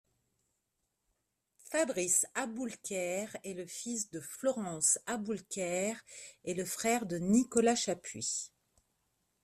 [1.69, 5.93] Fabrice Aboulker est le fils de Florence Aboulker,
[6.43, 8.49] et le frère de Nicolas Chapuis.